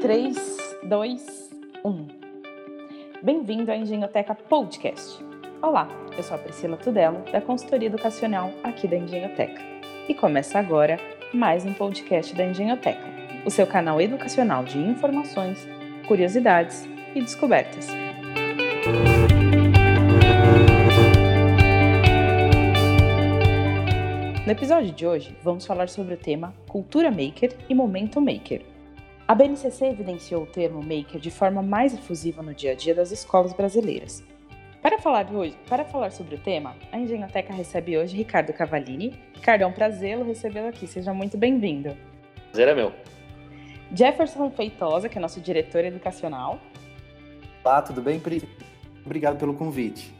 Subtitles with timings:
[0.00, 1.50] 3, 2,
[1.84, 2.06] 1.
[3.20, 5.18] Bem-vindo à Engenhoteca Podcast.
[5.60, 9.60] Olá, eu sou a Priscila Tudelo, da consultoria educacional aqui da Engenhoteca.
[10.08, 11.00] E começa agora
[11.34, 13.02] mais um podcast da Engenhoteca,
[13.44, 15.66] o seu canal educacional de informações,
[16.06, 17.88] curiosidades e descobertas.
[24.46, 28.77] No episódio de hoje, vamos falar sobre o tema Cultura Maker e Momento Maker.
[29.28, 33.12] A BNCC evidenciou o termo maker de forma mais efusiva no dia a dia das
[33.12, 34.24] escolas brasileiras.
[34.80, 39.12] Para falar, hoje, para falar sobre o tema, a Engenhoteca recebe hoje Ricardo Cavalini.
[39.34, 41.94] Ricardo, é um prazer recebê-lo aqui, seja muito bem-vindo.
[42.50, 42.90] Prazer é meu.
[43.94, 46.58] Jefferson Feitosa, que é nosso diretor educacional.
[47.62, 48.42] Olá, tudo bem, Pri?
[49.04, 50.16] Obrigado pelo convite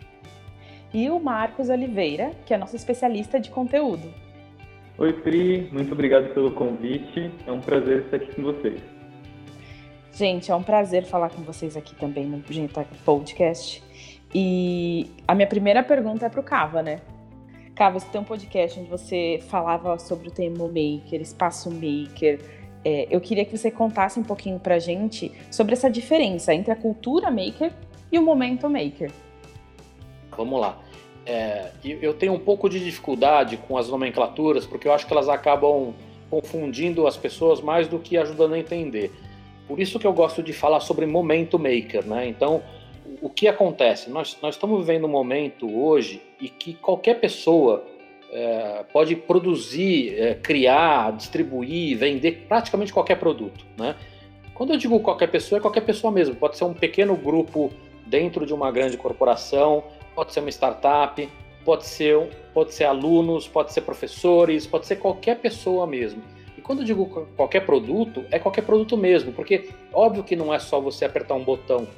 [0.92, 4.12] e o Marcos Oliveira, que é nosso especialista de conteúdo.
[4.96, 7.30] Oi, Pri, muito obrigado pelo convite.
[7.46, 8.97] É um prazer estar aqui com vocês.
[10.18, 13.80] Gente, é um prazer falar com vocês aqui também no Gentalk Podcast.
[14.34, 17.00] E a minha primeira pergunta é para o Cava, né?
[17.76, 22.40] Cava, você tem um podcast onde você falava sobre o tema maker, espaço maker.
[22.84, 26.76] É, eu queria que você contasse um pouquinho para gente sobre essa diferença entre a
[26.76, 27.72] cultura maker
[28.10, 29.12] e o momento maker.
[30.36, 30.80] Vamos lá.
[31.24, 35.28] É, eu tenho um pouco de dificuldade com as nomenclaturas, porque eu acho que elas
[35.28, 35.94] acabam
[36.28, 39.12] confundindo as pessoas mais do que ajudando a entender.
[39.68, 42.26] Por isso que eu gosto de falar sobre momento maker, né?
[42.26, 42.62] Então,
[43.20, 44.10] o que acontece?
[44.10, 47.84] Nós, nós estamos vivendo um momento hoje e que qualquer pessoa
[48.32, 53.94] é, pode produzir, é, criar, distribuir, vender praticamente qualquer produto, né?
[54.54, 56.34] Quando eu digo qualquer pessoa, é qualquer pessoa mesmo.
[56.34, 57.70] Pode ser um pequeno grupo
[58.06, 61.28] dentro de uma grande corporação, pode ser uma startup,
[61.64, 62.18] pode ser,
[62.52, 66.22] pode ser alunos, pode ser professores, pode ser qualquer pessoa mesmo.
[66.68, 70.78] Quando eu digo qualquer produto, é qualquer produto mesmo, porque óbvio que não é só
[70.78, 71.88] você apertar um botão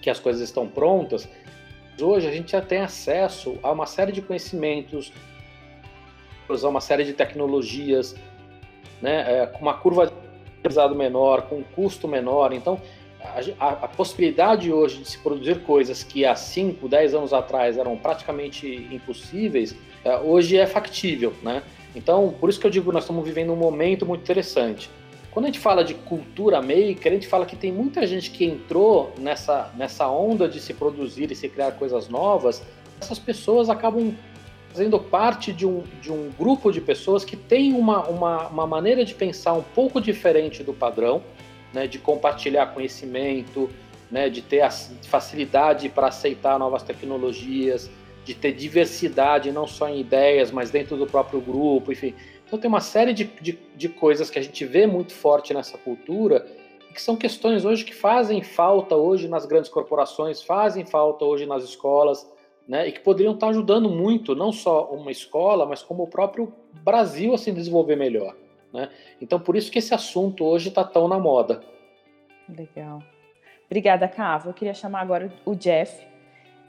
[0.00, 1.28] que as coisas estão prontas.
[2.00, 5.12] Hoje a gente já tem acesso a uma série de conhecimentos,
[6.48, 8.14] a uma série de tecnologias,
[9.02, 12.52] né, é, com uma curva de menor, com um custo menor.
[12.52, 12.80] Então,
[13.58, 17.96] a, a, possibilidade hoje de se produzir coisas que há 5, 10 anos atrás eram
[17.96, 19.74] praticamente impossíveis,
[20.14, 21.62] hoje é factível, né?
[21.94, 24.90] Então, por isso que eu digo nós estamos vivendo um momento muito interessante.
[25.30, 28.44] Quando a gente fala de cultura maker, a gente fala que tem muita gente que
[28.44, 32.62] entrou nessa, nessa onda de se produzir e se criar coisas novas.
[33.00, 34.14] Essas pessoas acabam
[34.70, 39.04] fazendo parte de um, de um grupo de pessoas que tem uma, uma, uma maneira
[39.04, 41.22] de pensar um pouco diferente do padrão,
[41.72, 43.70] né, de compartilhar conhecimento,
[44.10, 44.66] né, de ter
[45.06, 47.90] facilidade para aceitar novas tecnologias,
[48.26, 52.12] de ter diversidade não só em ideias, mas dentro do próprio grupo, enfim.
[52.44, 55.78] Então tem uma série de, de, de coisas que a gente vê muito forte nessa
[55.78, 56.44] cultura
[56.96, 61.62] que são questões hoje que fazem falta hoje nas grandes corporações, fazem falta hoje nas
[61.62, 62.26] escolas,
[62.66, 66.52] né, e que poderiam estar ajudando muito, não só uma escola, mas como o próprio
[66.72, 68.34] Brasil a se desenvolver melhor.
[68.72, 68.88] Né?
[69.20, 71.62] Então, por isso que esse assunto hoje está tão na moda.
[72.48, 73.02] Legal.
[73.66, 74.48] Obrigada, Cava.
[74.48, 76.02] Eu queria chamar agora o Jeff.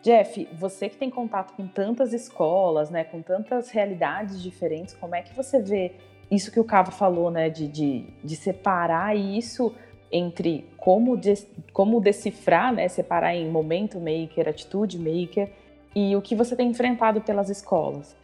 [0.02, 5.22] Jeff, você que tem contato com tantas escolas, né, com tantas realidades diferentes, como é
[5.22, 5.94] que você vê
[6.30, 9.74] isso que o Cava falou, né, de, de, de separar isso
[10.12, 11.34] entre como, de,
[11.74, 15.52] como decifrar, né, separar em momento maker, atitude maker,
[15.96, 18.16] e o que você tem enfrentado pelas escolas?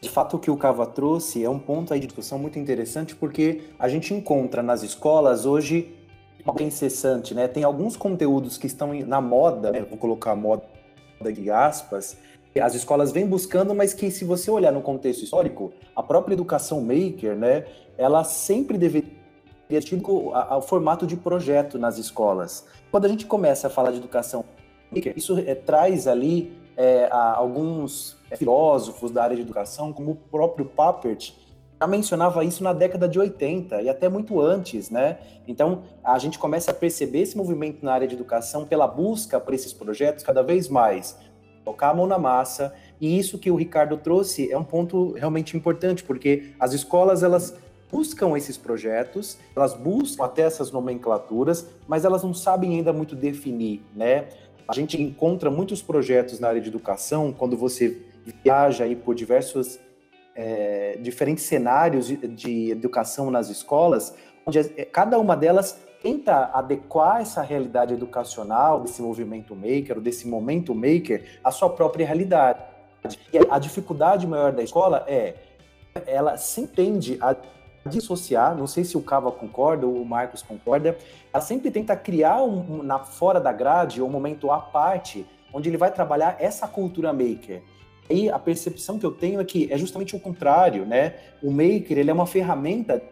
[0.00, 3.16] De fato, o que o Cava trouxe é um ponto aí de discussão muito interessante,
[3.16, 5.94] porque a gente encontra nas escolas hoje
[6.44, 7.48] uma incessante, né?
[7.48, 9.80] Tem alguns conteúdos que estão na moda, né?
[9.80, 10.73] vou colocar moda
[11.32, 12.16] de aspas,
[12.60, 16.80] as escolas vêm buscando, mas que se você olhar no contexto histórico, a própria educação
[16.80, 17.64] maker, né,
[17.98, 19.10] ela sempre deveria
[19.68, 22.66] ter tido o formato de projeto nas escolas.
[22.90, 24.44] Quando a gente começa a falar de educação
[24.90, 30.16] maker, isso é, traz ali é, alguns é, filósofos da área de educação, como o
[30.16, 31.32] próprio Papert,
[31.80, 35.18] já mencionava isso na década de 80 e até muito antes, né?
[35.46, 39.52] Então, a gente começa a perceber esse movimento na área de educação pela busca por
[39.52, 41.18] esses projetos cada vez mais,
[41.64, 45.56] colocar a mão na massa, e isso que o Ricardo trouxe é um ponto realmente
[45.56, 47.56] importante, porque as escolas, elas
[47.90, 53.82] buscam esses projetos, elas buscam até essas nomenclaturas, mas elas não sabem ainda muito definir,
[53.94, 54.28] né?
[54.66, 58.00] A gente encontra muitos projetos na área de educação, quando você
[58.42, 59.78] viaja aí por diversos
[60.34, 64.14] é, diferentes cenários de, de, educação nas escolas,
[64.44, 70.74] onde é, cada uma delas tenta adequar essa realidade educacional, desse movimento maker, desse momento
[70.74, 72.60] maker, à sua própria realidade.
[73.32, 75.34] E a dificuldade maior da escola é
[76.06, 77.36] ela se entende a
[77.86, 80.96] dissociar, não sei se o Cava concorda ou o Marcos concorda,
[81.32, 85.68] ela sempre tenta criar um, um, na fora da grade um momento à parte onde
[85.68, 87.62] ele vai trabalhar essa cultura maker.
[88.08, 91.14] E a percepção que eu tenho é que é justamente o contrário, né?
[91.42, 93.02] O maker ele é uma ferramenta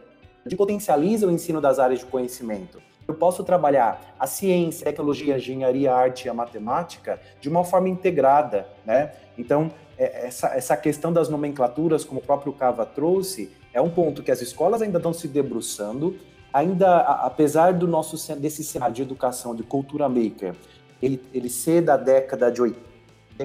[0.48, 2.80] que potencializa o ensino das áreas de conhecimento.
[3.06, 7.48] Eu posso trabalhar a ciência, a tecnologia, a engenharia, a arte e a matemática de
[7.48, 9.12] uma forma integrada, né?
[9.36, 14.22] Então, é, essa, essa questão das nomenclaturas, como o próprio Cava trouxe, é um ponto
[14.22, 16.16] que as escolas ainda estão se debruçando,
[16.52, 20.54] ainda, apesar do nosso desse cenário de educação, de cultura maker,
[21.00, 22.91] ele, ele ser da década de 80,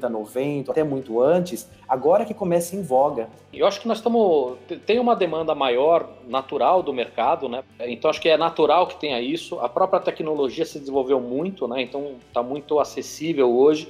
[0.02, 3.30] 90, até muito antes, agora que começa em voga.
[3.52, 4.58] Eu acho que nós estamos.
[4.86, 7.64] Tem uma demanda maior, natural do mercado, né?
[7.80, 9.60] Então acho que é natural que tenha isso.
[9.60, 11.82] A própria tecnologia se desenvolveu muito, né?
[11.82, 13.90] Então está muito acessível hoje.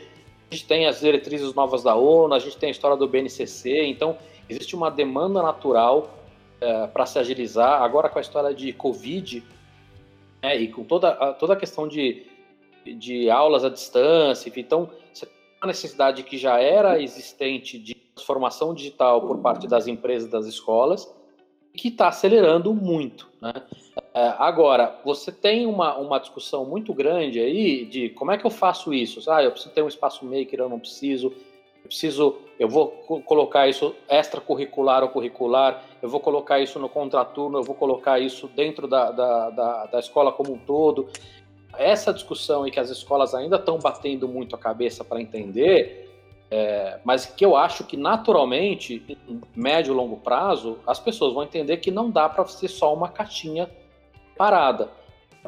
[0.49, 3.85] A gente tem as diretrizes novas da ONU, a gente tem a história do BNCC,
[3.85, 4.17] então
[4.49, 6.09] existe uma demanda natural
[6.61, 7.81] é, para se agilizar.
[7.81, 9.43] Agora com a história de Covid
[10.41, 12.25] né, e com toda a, toda a questão de,
[12.85, 15.27] de aulas à distância, então você
[15.61, 21.11] uma necessidade que já era existente de transformação digital por parte das empresas das escolas
[21.73, 23.29] que está acelerando muito.
[23.39, 23.53] Né?
[24.13, 28.49] É, agora, você tem uma, uma discussão muito grande aí de como é que eu
[28.49, 29.29] faço isso?
[29.31, 31.31] Ah, eu preciso ter um espaço maker, eu não preciso
[31.83, 32.89] eu preciso, eu vou
[33.25, 38.47] colocar isso extracurricular ou curricular, eu vou colocar isso no contraturno, eu vou colocar isso
[38.49, 41.07] dentro da, da, da, da escola como um todo.
[41.77, 46.09] Essa discussão em que as escolas ainda estão batendo muito a cabeça para entender,
[46.49, 51.43] é, mas que eu acho que naturalmente, em médio e longo prazo, as pessoas vão
[51.43, 53.69] entender que não dá para ser só uma caixinha
[54.37, 54.89] parada.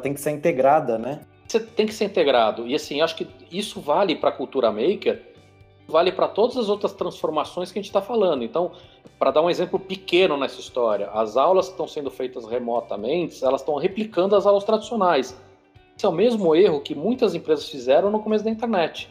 [0.02, 1.22] Tem que ser integrada, né?
[1.48, 2.68] Você tem que ser integrado.
[2.68, 5.30] E assim, acho que isso vale para a cultura maker
[5.90, 8.44] vale para todas as outras transformações que a gente está falando.
[8.44, 8.72] Então,
[9.18, 13.62] para dar um exemplo pequeno nessa história, as aulas que estão sendo feitas remotamente, elas
[13.62, 15.36] estão replicando as aulas tradicionais.
[16.00, 19.10] Esse é o mesmo erro que muitas empresas fizeram no começo da internet.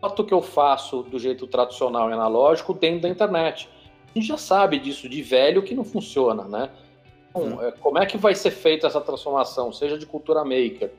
[0.00, 3.68] Fato que eu faço do jeito tradicional e analógico dentro da internet.
[4.06, 6.70] A gente já sabe disso de velho que não funciona, né?
[7.28, 10.90] Então, é, como é que vai ser feita essa transformação, seja de cultura maker,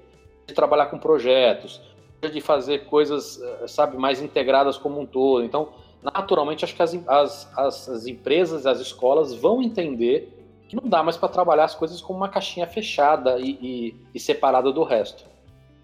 [0.46, 1.82] de trabalhar com projetos,
[2.22, 5.44] de fazer coisas, eh, sabe, mais integradas como um todo.
[5.44, 5.70] Então,
[6.04, 10.35] naturalmente, acho que as, as, as empresas, as escolas vão entender
[10.68, 14.20] que não dá mais para trabalhar as coisas como uma caixinha fechada e, e, e,
[14.20, 15.26] separada do resto.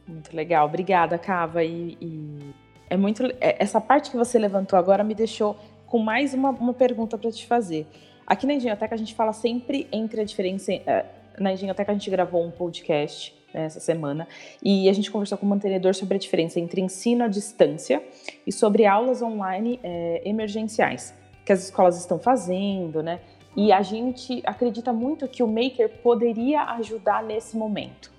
[0.08, 1.64] Muito legal, obrigada, Cava.
[1.64, 2.54] E, e,
[2.90, 5.56] é muito é, essa parte que você levantou agora me deixou
[5.86, 7.88] com mais uma, uma pergunta para te fazer.
[8.26, 10.72] Aqui na Engenhoteca a gente fala sempre entre a diferença.
[10.72, 11.06] Eh,
[11.38, 14.28] na Engenhoteca a gente gravou um podcast né, essa semana,
[14.64, 18.02] e a gente conversou com o mantenedor sobre a diferença entre ensino à distância
[18.48, 21.14] e sobre aulas online é, emergenciais
[21.46, 23.20] que as escolas estão fazendo, né?
[23.56, 28.12] E a gente acredita muito que o Maker poderia ajudar nesse momento.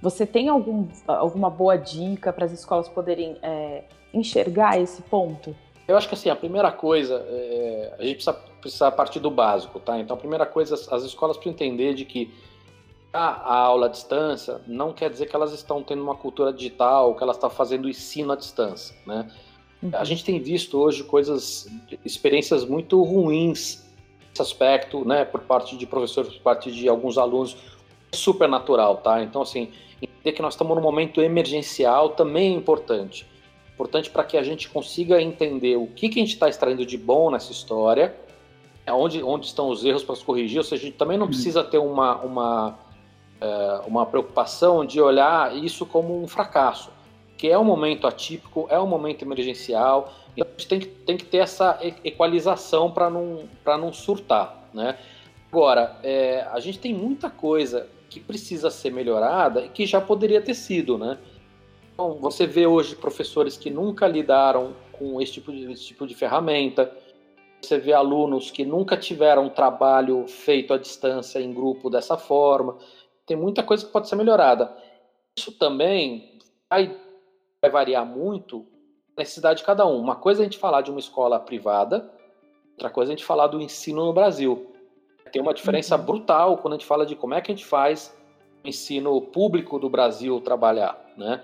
[0.00, 3.82] Você tem algum, alguma boa dica para as escolas poderem é,
[4.14, 5.54] enxergar esse ponto?
[5.88, 9.80] Eu acho que assim, a primeira coisa, é, a gente precisa, precisa partir do básico,
[9.80, 9.98] tá?
[9.98, 12.32] Então, a primeira coisa, as escolas precisam entender de que
[13.12, 17.22] a aula à distância não quer dizer que elas estão tendo uma cultura digital, que
[17.22, 19.28] elas estão fazendo ensino à distância, né?
[19.82, 19.90] Uhum.
[19.94, 21.66] A gente tem visto hoje coisas,
[22.04, 23.87] experiências muito ruins
[24.42, 27.56] aspecto, né, por parte de professores, por parte de alguns alunos,
[28.12, 29.22] super natural, tá?
[29.22, 29.70] Então, assim,
[30.00, 33.26] entender que nós estamos num momento emergencial também é importante.
[33.74, 36.96] Importante para que a gente consiga entender o que, que a gente está extraindo de
[36.96, 38.14] bom nessa história,
[38.88, 41.30] onde, onde estão os erros para se corrigir, ou seja, a gente também não uhum.
[41.32, 42.78] precisa ter uma, uma
[43.40, 46.90] é, uma preocupação de olhar isso como um fracasso,
[47.36, 51.16] que é um momento atípico, é um momento emergencial, então a gente tem que, tem
[51.16, 54.68] que ter essa equalização para não, não surtar.
[54.72, 54.98] Né?
[55.50, 60.40] Agora, é, a gente tem muita coisa que precisa ser melhorada e que já poderia
[60.40, 60.96] ter sido.
[60.96, 61.18] Né?
[61.92, 66.14] Então, você vê hoje professores que nunca lidaram com esse tipo de, esse tipo de
[66.14, 66.92] ferramenta,
[67.60, 72.78] você vê alunos que nunca tiveram um trabalho feito à distância em grupo dessa forma
[73.28, 74.74] tem muita coisa que pode ser melhorada.
[75.38, 76.98] Isso também vai,
[77.60, 78.66] vai variar muito
[79.18, 79.98] necessidade de cada um.
[79.98, 82.10] Uma coisa é a gente falar de uma escola privada,
[82.72, 84.72] outra coisa é a gente falar do ensino no Brasil.
[85.32, 86.04] Tem uma diferença uhum.
[86.04, 88.16] brutal quando a gente fala de como é que a gente faz
[88.64, 91.42] o ensino público do Brasil trabalhar, né?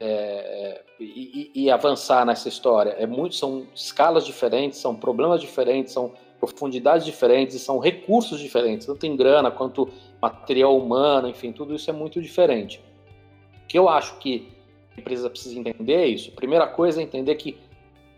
[0.00, 2.90] É, e, e, avançar nessa história.
[2.98, 9.06] É muito, são escalas diferentes, são problemas diferentes, são profundidades diferentes, são recursos diferentes, tanto
[9.06, 9.88] em grana quanto
[10.20, 12.82] material humano, enfim, tudo isso é muito diferente.
[13.62, 14.53] O que eu acho que
[14.96, 16.32] empresa precisa entender é isso.
[16.32, 17.58] Primeira coisa é entender que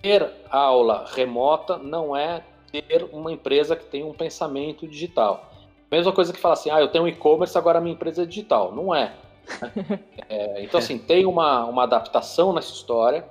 [0.02, 5.52] ter aula remota não é ter uma empresa que tem um pensamento digital.
[5.90, 8.72] Mesma coisa que fala assim, ah, eu tenho um e-commerce, agora minha empresa é digital.
[8.72, 9.14] Não é.
[9.62, 10.00] Né?
[10.28, 13.24] é então, assim, tem uma, uma adaptação nessa história,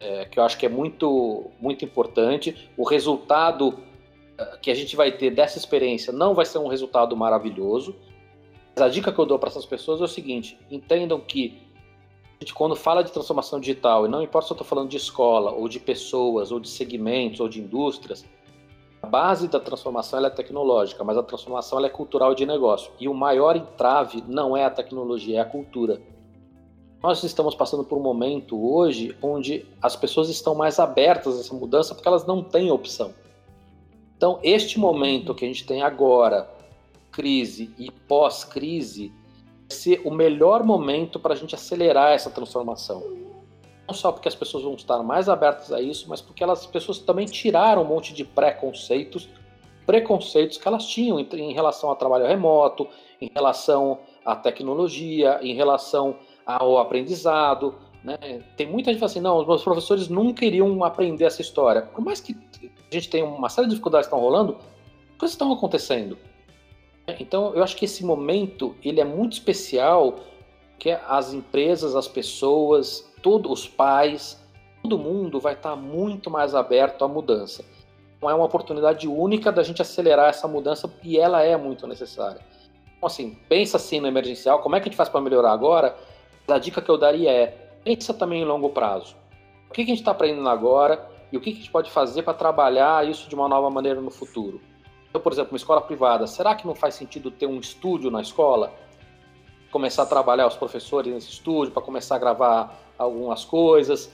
[0.00, 2.70] é, que eu acho que é muito, muito importante.
[2.76, 3.78] O resultado
[4.38, 7.96] é, que a gente vai ter dessa experiência não vai ser um resultado maravilhoso.
[8.74, 11.63] Mas a dica que eu dou para essas pessoas é o seguinte: entendam que
[12.40, 15.52] gente, quando fala de transformação digital, e não importa se eu estou falando de escola,
[15.52, 18.24] ou de pessoas, ou de segmentos, ou de indústrias,
[19.02, 22.90] a base da transformação é tecnológica, mas a transformação é cultural e de negócio.
[22.98, 26.00] E o maior entrave não é a tecnologia, é a cultura.
[27.02, 31.54] Nós estamos passando por um momento hoje onde as pessoas estão mais abertas a essa
[31.54, 33.12] mudança porque elas não têm opção.
[34.16, 36.48] Então, este momento que a gente tem agora,
[37.12, 39.12] crise e pós-crise,
[39.68, 43.24] ser o melhor momento para a gente acelerar essa transformação
[43.86, 46.66] não só porque as pessoas vão estar mais abertas a isso, mas porque elas, as
[46.66, 49.28] pessoas também tiraram um monte de preconceitos,
[49.86, 52.88] preconceitos que elas tinham em, em relação ao trabalho remoto,
[53.20, 56.16] em relação à tecnologia, em relação
[56.46, 57.74] ao aprendizado.
[58.02, 58.16] Né?
[58.56, 61.82] Tem muita gente que fala assim, não, os meus professores nunca iriam aprender essa história.
[61.82, 64.56] Por mais que a gente tenha uma série de dificuldades que estão rolando,
[65.18, 66.16] coisas estão acontecendo.
[67.06, 70.20] Então, eu acho que esse momento ele é muito especial,
[70.78, 74.42] que as empresas, as pessoas, todos os pais,
[74.82, 77.64] todo mundo vai estar muito mais aberto à mudança.
[78.16, 82.40] Então é uma oportunidade única da gente acelerar essa mudança e ela é muito necessária.
[82.96, 85.96] Então, assim, pensa assim no emergencial, como é que a gente faz para melhorar agora?
[86.48, 87.46] A dica que eu daria é,
[87.82, 89.16] pensa também em longo prazo.
[89.68, 92.34] O que a gente está aprendendo agora e o que a gente pode fazer para
[92.34, 94.60] trabalhar isso de uma nova maneira no futuro?
[95.14, 98.20] Então, por exemplo, uma escola privada, será que não faz sentido ter um estúdio na
[98.20, 98.74] escola?
[99.70, 104.10] Começar a trabalhar os professores nesse estúdio, para começar a gravar algumas coisas.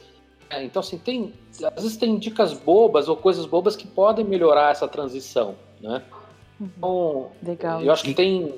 [0.50, 1.32] É, então, assim, tem,
[1.74, 6.02] às vezes tem dicas bobas ou coisas bobas que podem melhorar essa transição, né?
[6.60, 6.68] Uhum.
[6.76, 7.80] Então, Legal.
[7.80, 8.54] eu acho que tem...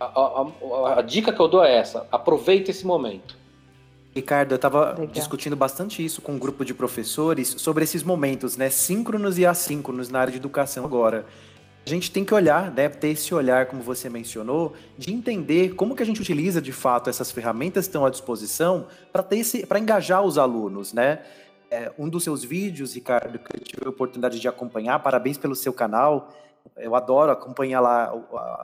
[0.00, 3.36] A, a, a, dica que eu dou é essa, aproveita esse momento.
[4.14, 8.70] Ricardo, eu estava discutindo bastante isso com um grupo de professores sobre esses momentos, né,
[8.70, 11.26] síncronos e assíncronos na área de educação agora.
[11.86, 15.94] A gente tem que olhar, né, ter esse olhar, como você mencionou, de entender como
[15.94, 20.38] que a gente utiliza de fato essas ferramentas que estão à disposição para engajar os
[20.38, 21.22] alunos, né?
[21.70, 25.54] É, um dos seus vídeos, Ricardo, que eu tive a oportunidade de acompanhar, parabéns pelo
[25.54, 26.32] seu canal.
[26.76, 28.14] Eu adoro acompanhar lá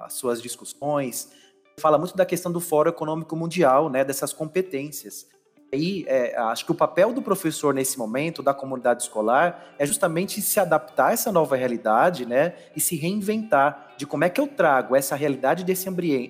[0.07, 1.31] as suas discussões.
[1.79, 5.27] Fala muito da questão do Fórum Econômico Mundial, né, dessas competências
[5.73, 10.41] aí, é, acho que o papel do professor nesse momento, da comunidade escolar, é justamente
[10.43, 12.55] se adaptar a essa nova realidade, né?
[12.75, 15.89] E se reinventar de como é que eu trago essa realidade desse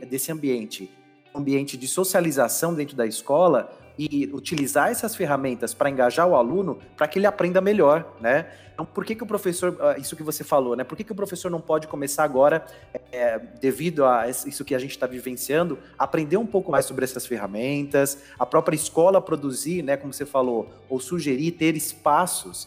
[0.08, 0.90] desse ambiente,
[1.34, 3.70] ambiente de socialização dentro da escola
[4.00, 8.46] e utilizar essas ferramentas para engajar o aluno para que ele aprenda melhor, né?
[8.72, 10.84] Então, por que, que o professor, ah, isso que você falou, né?
[10.84, 12.64] Por que, que o professor não pode começar agora,
[13.12, 17.26] é, devido a isso que a gente está vivenciando, aprender um pouco mais sobre essas
[17.26, 19.98] ferramentas, a própria escola produzir, né?
[19.98, 22.66] Como você falou, ou sugerir ter espaços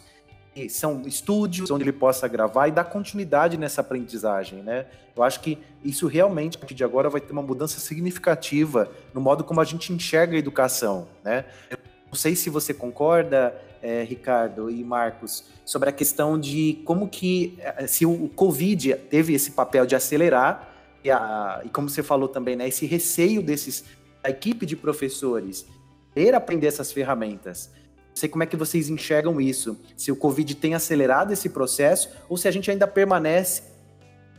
[0.68, 4.86] são estúdios onde ele possa gravar e dar continuidade nessa aprendizagem, né?
[5.16, 9.20] Eu acho que isso realmente, a partir de agora, vai ter uma mudança significativa no
[9.20, 11.44] modo como a gente enxerga a educação, né?
[11.70, 17.08] Eu não sei se você concorda, é, Ricardo e Marcos, sobre a questão de como
[17.08, 20.70] que, eh, se o Covid teve esse papel de acelerar,
[21.04, 23.84] e, a, e como você falou também, né, esse receio desses,
[24.22, 25.66] da equipe de professores
[26.14, 27.70] ter aprender essas ferramentas,
[28.14, 29.78] sei como é que vocês enxergam isso.
[29.96, 33.74] Se o Covid tem acelerado esse processo ou se a gente ainda permanece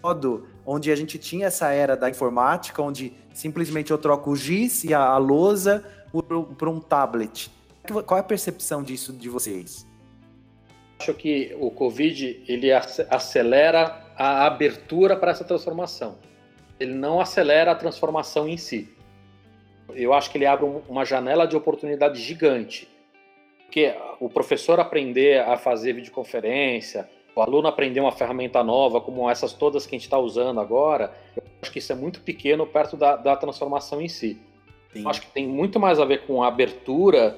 [0.06, 4.84] modo onde a gente tinha essa era da informática, onde simplesmente eu troco o giz
[4.84, 7.52] e a, a lousa por, um tablet.
[8.06, 9.86] Qual é a percepção disso de vocês?
[11.00, 16.18] Acho que o Covid ele acelera a abertura para essa transformação.
[16.80, 18.90] Ele não acelera a transformação em si.
[19.94, 22.88] Eu acho que ele abre uma janela de oportunidade gigante
[23.66, 29.52] porque o professor aprender a fazer videoconferência, o aluno aprender uma ferramenta nova, como essas
[29.52, 32.96] todas que a gente está usando agora, eu acho que isso é muito pequeno perto
[32.96, 34.40] da, da transformação em si.
[34.96, 37.38] Eu acho que tem muito mais a ver com a abertura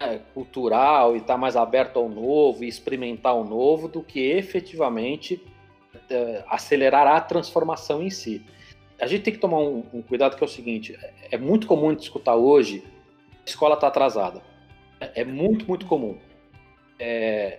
[0.00, 4.20] né, cultural e estar tá mais aberto ao novo e experimentar o novo do que
[4.30, 5.44] efetivamente
[6.08, 8.42] é, acelerar a transformação em si.
[8.98, 10.98] A gente tem que tomar um, um cuidado que é o seguinte:
[11.30, 12.82] é muito comum gente escutar hoje
[13.34, 14.55] a escola está atrasada
[15.00, 16.16] é muito, muito comum.
[16.98, 17.58] É,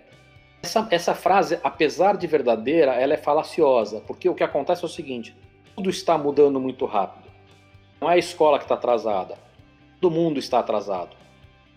[0.62, 4.90] essa, essa frase, apesar de verdadeira, ela é falaciosa, porque o que acontece é o
[4.90, 5.36] seguinte:
[5.74, 7.28] tudo está mudando muito rápido.
[8.00, 9.36] Não é a escola que está atrasada,
[10.00, 11.16] todo mundo está atrasado.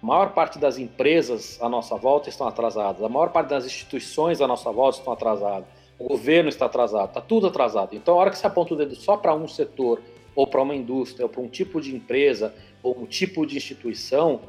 [0.01, 4.41] A maior parte das empresas à nossa volta estão atrasadas, a maior parte das instituições
[4.41, 5.67] à nossa volta estão atrasadas.
[5.99, 7.95] o governo está atrasado, está tudo atrasado.
[7.95, 10.01] Então, a hora que você aponta o dedo só para um setor,
[10.35, 14.41] ou para uma indústria, ou para um tipo de empresa, ou um tipo de instituição,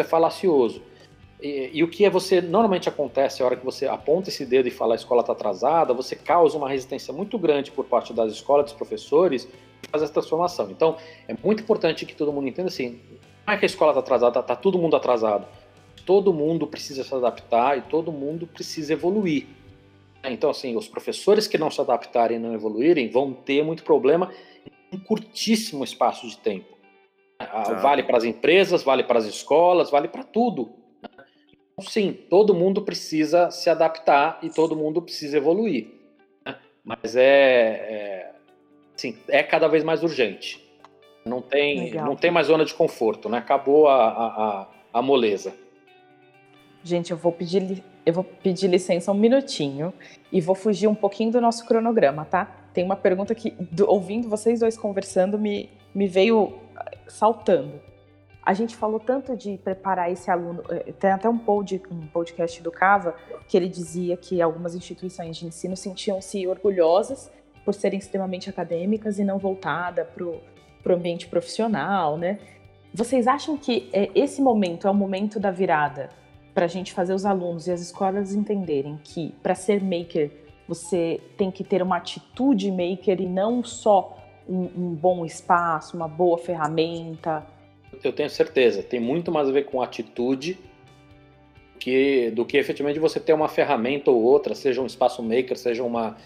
[0.00, 0.82] é falacioso.
[1.40, 4.68] E, e, o que é você normalmente acontece a hora que você aponta esse dedo
[4.68, 8.32] e fala a escola está atrasada, você causa uma resistência muito grande por parte das
[8.32, 9.46] escolas, dos professores,
[9.90, 10.70] fazer essa transformação.
[10.70, 10.96] Então,
[11.28, 13.00] é muito importante que todo mundo entenda assim:
[13.46, 15.46] não é que a escola está atrasada, está todo mundo atrasado.
[16.06, 19.46] Todo mundo precisa se adaptar e todo mundo precisa evoluir.
[20.24, 24.32] Então, assim, os professores que não se adaptarem e não evoluírem vão ter muito problema
[24.92, 26.75] em um curtíssimo espaço de tempo.
[27.38, 27.62] Tá.
[27.74, 30.72] Vale para as empresas, vale para as escolas, vale para tudo.
[31.72, 35.88] Então, sim, todo mundo precisa se adaptar e todo mundo precisa evoluir.
[36.44, 36.56] Né?
[36.82, 38.32] Mas é, é,
[38.94, 40.64] assim, é cada vez mais urgente.
[41.24, 43.38] Não tem, não tem mais zona de conforto, né?
[43.38, 45.52] Acabou a, a, a moleza.
[46.84, 49.92] Gente, eu vou pedir eu vou pedir licença um minutinho
[50.30, 52.48] e vou fugir um pouquinho do nosso cronograma, tá?
[52.72, 56.65] Tem uma pergunta que, do, ouvindo vocês dois conversando, me, me veio ah,
[57.06, 57.80] saltando.
[58.42, 60.62] A gente falou tanto de preparar esse aluno.
[60.70, 63.16] Eh, tem até um, pod, um podcast do Cava
[63.48, 67.30] que ele dizia que algumas instituições de ensino sentiam-se orgulhosas
[67.64, 72.38] por serem extremamente acadêmicas e não voltada para o ambiente profissional, né?
[72.94, 76.08] Vocês acham que é, esse momento é o momento da virada
[76.54, 80.30] para a gente fazer os alunos e as escolas entenderem que para ser maker
[80.68, 84.15] você tem que ter uma atitude maker e não só
[84.48, 87.46] um, um, bom espaço, uma boa ferramenta.
[88.02, 90.58] Eu tenho certeza, tem muito mais a ver com atitude
[91.78, 95.82] que, do que efetivamente você ter uma ferramenta ou outra, seja um espaço maker, seja
[95.82, 96.16] uma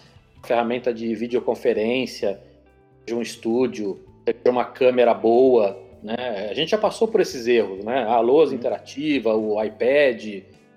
[0.45, 2.41] ferramenta de videoconferência,
[3.05, 6.49] seja um estúdio, seja uma câmera boa, né?
[6.51, 8.05] A gente já passou por esses erros, né?
[8.05, 10.25] A lousa interativa, o iPad.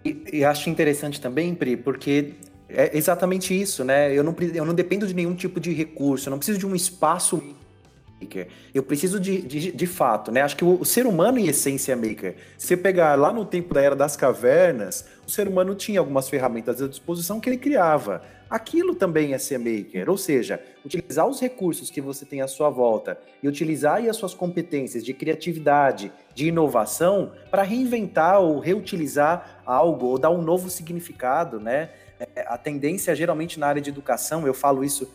[0.05, 2.33] E, e acho interessante também, Pri, porque
[2.73, 4.11] é exatamente isso, né?
[4.13, 6.75] Eu não, eu não dependo de nenhum tipo de recurso, eu não preciso de um
[6.75, 7.41] espaço
[8.21, 8.47] maker.
[8.73, 10.41] Eu preciso de, de, de fato, né?
[10.41, 12.35] Acho que o, o, ser humano, em essência, é maker.
[12.57, 16.29] Se você pegar lá no tempo da Era das Cavernas, o ser humano tinha algumas
[16.29, 18.21] ferramentas à disposição que ele criava
[18.53, 22.69] aquilo também é ser maker, ou seja, utilizar os recursos que você tem à sua
[22.69, 30.05] volta e utilizar as suas competências de criatividade, de inovação para reinventar ou reutilizar algo
[30.05, 31.89] ou dar um novo significado, né?
[32.35, 35.11] É, a tendência geralmente na área de educação, eu falo isso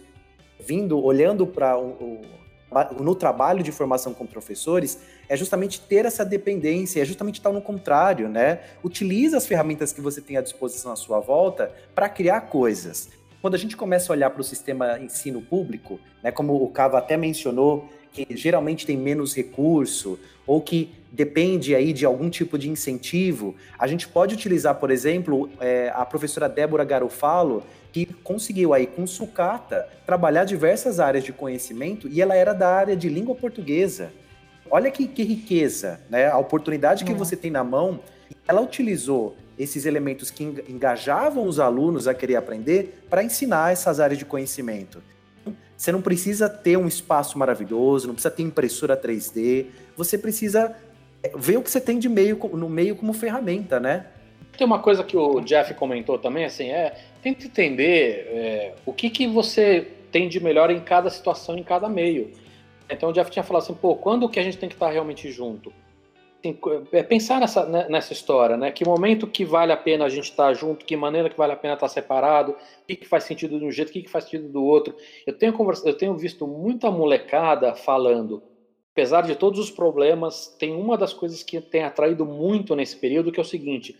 [0.61, 6.25] vindo, olhando para o, o, no trabalho de formação com professores, é justamente ter essa
[6.25, 8.61] dependência, é justamente estar no contrário, né?
[8.83, 13.09] Utiliza as ferramentas que você tem à disposição à sua volta para criar coisas
[13.41, 16.99] quando a gente começa a olhar para o sistema ensino público, né, como o Cava
[16.99, 22.71] até mencionou, que geralmente tem menos recurso ou que depende aí de algum tipo de
[22.71, 28.87] incentivo, a gente pode utilizar, por exemplo, é, a professora Débora Garofalo, que conseguiu aí
[28.87, 34.11] com sucata trabalhar diversas áreas de conhecimento e ela era da área de língua portuguesa.
[34.71, 36.29] Olha que, que riqueza, né?
[36.29, 37.19] A oportunidade que uhum.
[37.19, 38.01] você tem na mão,
[38.47, 44.19] ela utilizou esses elementos que engajavam os alunos a querer aprender para ensinar essas áreas
[44.19, 45.03] de conhecimento.
[45.77, 49.67] Você não precisa ter um espaço maravilhoso, não precisa ter impressora 3D,
[49.99, 50.77] você precisa
[51.23, 54.07] é, ver o que você tem de meio no meio como ferramenta, né?
[54.57, 59.11] Tem uma coisa que o Jeff comentou também, assim, é tenta entender é, o que,
[59.11, 62.33] que você tem de melhor em cada situação, em cada meio.
[62.89, 65.31] Então o Jeff tinha falado assim, pô, quando que a gente tem que estar realmente
[65.31, 65.73] junto?
[66.39, 66.57] Assim,
[66.93, 68.71] é pensar nessa, né, nessa história, né?
[68.71, 71.57] Que momento que vale a pena a gente estar junto, que maneira que vale a
[71.57, 72.57] pena estar separado, o
[72.87, 74.95] que, que faz sentido de um jeito, o que, que faz sentido do outro.
[75.27, 78.43] Eu tenho, eu tenho visto muita molecada falando,
[78.99, 83.31] apesar de todos os problemas, tem uma das coisas que tem atraído muito nesse período,
[83.31, 83.97] que é o seguinte,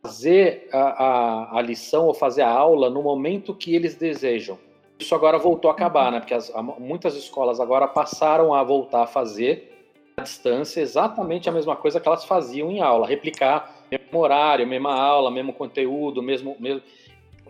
[0.00, 4.56] fazer a, a, a lição ou fazer a aula no momento que eles desejam.
[5.00, 6.20] Isso agora voltou a acabar, né?
[6.20, 11.74] Porque as, muitas escolas agora passaram a voltar a fazer à distância exatamente a mesma
[11.74, 16.82] coisa que elas faziam em aula, replicar mesmo horário, mesma aula, mesmo conteúdo, mesmo, mesmo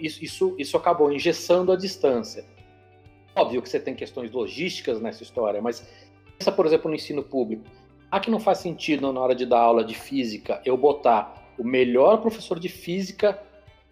[0.01, 2.43] isso, isso, isso acabou engessando a distância.
[3.35, 6.06] Óbvio que você tem questões logísticas nessa história, mas
[6.39, 7.65] pensa, por exemplo, no ensino público.
[8.11, 12.19] Aqui não faz sentido na hora de dar aula de física eu botar o melhor
[12.19, 13.41] professor de física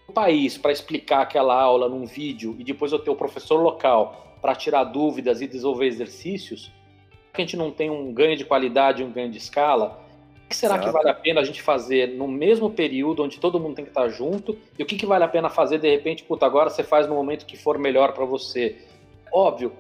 [0.06, 4.38] do país para explicar aquela aula num vídeo e depois eu ter o professor local
[4.40, 6.70] para tirar dúvidas e desenvolver exercícios
[7.34, 10.00] que a gente não tem um ganho de qualidade, um ganho de escala?
[10.44, 10.88] O que será Exato.
[10.88, 13.90] que vale a pena a gente fazer no mesmo período, onde todo mundo tem que
[13.90, 14.56] estar junto?
[14.78, 17.14] E o que, que vale a pena fazer de repente, puta, agora você faz no
[17.14, 18.78] momento que for melhor para você?
[19.32, 19.72] Óbvio,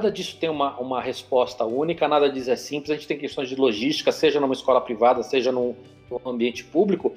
[0.00, 2.90] nada disso tem uma, uma resposta única, nada disso é simples.
[2.90, 5.76] A gente tem questões de logística, seja numa escola privada, seja num,
[6.10, 7.12] num ambiente público.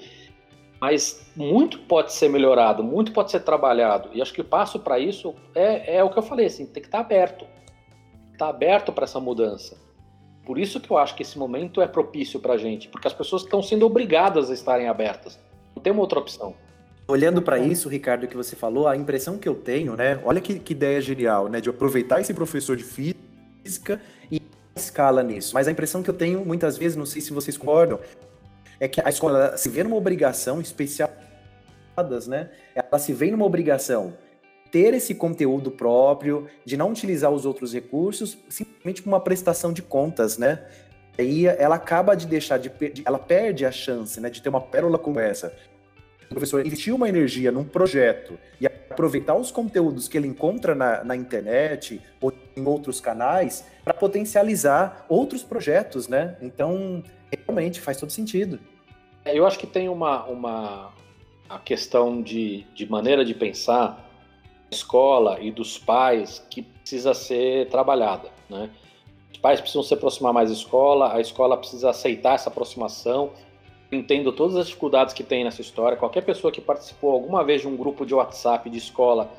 [0.82, 4.10] Mas muito pode ser melhorado, muito pode ser trabalhado.
[4.14, 6.82] E acho que o passo para isso é, é o que eu falei, assim, tem
[6.82, 7.46] que estar tá aberto.
[8.34, 9.82] Estar tá aberto para essa mudança.
[10.46, 13.14] Por isso que eu acho que esse momento é propício para a gente, porque as
[13.14, 15.40] pessoas estão sendo obrigadas a estarem abertas.
[15.74, 16.54] Não tem uma outra opção.
[17.06, 20.20] Olhando para isso, Ricardo, que você falou, a impressão que eu tenho, né?
[20.24, 21.60] Olha que, que ideia genial, né?
[21.60, 24.42] De aproveitar esse professor de física e
[24.74, 25.54] escala nisso.
[25.54, 28.00] Mas a impressão que eu tenho, muitas vezes, não sei se vocês concordam,
[28.80, 31.12] é que a escola se vê numa obrigação especial,
[32.28, 32.50] né?
[32.74, 34.14] Ela se vê numa obrigação
[34.72, 39.82] ter esse conteúdo próprio, de não utilizar os outros recursos, simplesmente como uma prestação de
[39.82, 40.66] contas, né?
[41.20, 42.72] Aí ela acaba de deixar de,
[43.06, 45.54] ela perde a chance, né, de ter uma pérola como essa.
[46.34, 51.16] Professor investir uma energia num projeto e aproveitar os conteúdos que ele encontra na, na
[51.16, 56.38] internet ou em outros canais para potencializar outros projetos, né?
[56.42, 57.04] Então,
[57.46, 58.60] realmente faz todo sentido.
[59.26, 60.94] É, eu acho que tem uma, uma
[61.50, 64.10] a questão de, de maneira de pensar
[64.70, 68.70] da escola e dos pais que precisa ser trabalhada, né?
[69.32, 73.32] Os pais precisam se aproximar mais da escola, a escola precisa aceitar essa aproximação.
[73.94, 75.98] Entendo todas as dificuldades que tem nessa história.
[75.98, 79.32] Qualquer pessoa que participou alguma vez de um grupo de WhatsApp de escola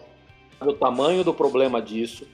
[0.59, 2.27] sabe o tamanho do problema disso.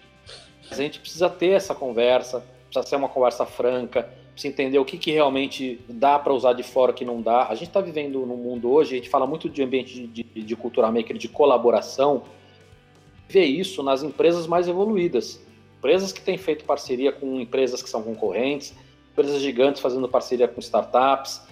[0.70, 4.96] A gente precisa ter essa conversa, precisa ser uma conversa franca, precisa entender o que,
[4.96, 7.48] que realmente dá para usar de fora, o que não dá.
[7.48, 10.42] A gente está vivendo num mundo hoje, a gente fala muito de ambiente de, de,
[10.42, 12.22] de cultura maker, de colaboração,
[13.28, 15.44] vê isso nas empresas mais evoluídas.
[15.78, 18.74] Empresas que têm feito parceria com empresas que são concorrentes,
[19.12, 21.42] empresas gigantes fazendo parceria com startups.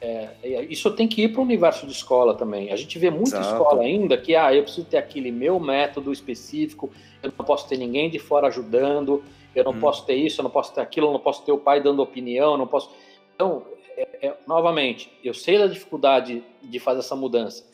[0.00, 2.70] É, isso tem que ir para o universo de escola também.
[2.70, 3.48] A gente vê muita Exato.
[3.48, 6.90] escola ainda que, ah, eu preciso ter aquele meu método específico,
[7.22, 9.80] eu não posso ter ninguém de fora ajudando, eu não hum.
[9.80, 12.00] posso ter isso, eu não posso ter aquilo, eu não posso ter o pai dando
[12.00, 12.94] opinião, não posso.
[13.34, 13.64] Então,
[13.96, 17.64] é, é, novamente, eu sei da dificuldade de fazer essa mudança,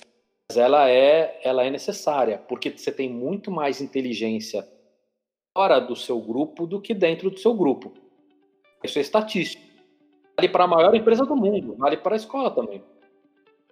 [0.48, 4.66] mas ela é, ela é necessária, porque você tem muito mais inteligência
[5.56, 7.92] fora do seu grupo do que dentro do seu grupo.
[8.82, 9.73] Isso é estatístico.
[10.36, 12.82] Vale para a maior empresa do mundo, vale para a escola também.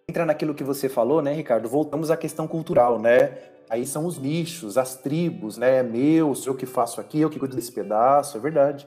[0.09, 1.69] Entra naquilo que você falou, né, Ricardo?
[1.69, 3.39] Voltamos à questão cultural, né?
[3.71, 5.79] Aí são os nichos, as tribos, né?
[5.79, 8.87] É meu, sou eu que faço aqui, eu que cuido desse pedaço, é verdade.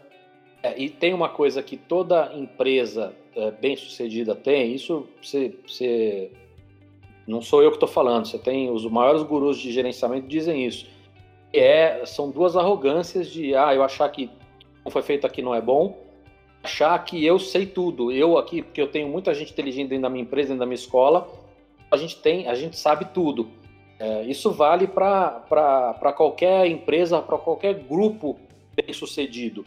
[0.61, 6.31] É, e tem uma coisa que toda empresa é, bem sucedida tem, isso você, você
[7.27, 10.87] não sou eu que estou falando, você tem os maiores gurus de gerenciamento dizem isso.
[11.53, 14.29] É, são duas arrogâncias de ah, eu achar que
[14.89, 16.04] foi feito aqui não é bom,
[16.65, 18.11] achar que eu sei tudo.
[18.11, 20.75] Eu aqui, porque eu tenho muita gente inteligente dentro da minha empresa, dentro da minha
[20.75, 21.29] escola,
[21.89, 23.47] a gente tem, a gente sabe tudo.
[23.97, 28.37] É, isso vale para qualquer empresa, para qualquer grupo
[28.75, 29.65] bem sucedido.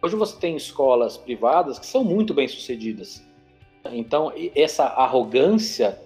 [0.00, 3.26] Hoje você tem escolas privadas que são muito bem sucedidas.
[3.92, 6.00] Então, essa arrogância,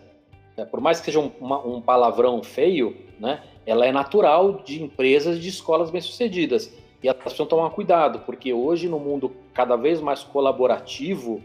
[0.57, 4.83] né, por mais que seja um, uma, um palavrão feio, né, ela é natural de
[4.83, 6.73] empresas de escolas bem sucedidas.
[7.03, 11.43] E elas precisam tomar cuidado, porque hoje, no mundo cada vez mais colaborativo,